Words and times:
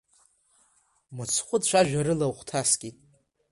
Мыцхәы 1.15 1.57
цәажәарыла 1.65 2.25
ухҭаскит… 2.31 2.97